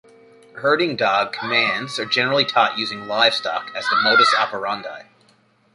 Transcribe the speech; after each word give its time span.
Herding 0.55 0.95
dog 0.95 1.31
commands 1.31 1.99
are 1.99 2.07
generally 2.07 2.43
taught 2.43 2.75
using 2.79 3.05
livestock 3.07 3.69
as 3.75 3.85
the 3.85 4.01
modus 4.01 4.33
operandi. 4.33 5.03